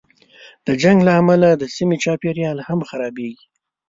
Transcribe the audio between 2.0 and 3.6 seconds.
چاپېریال هم خرابېږي.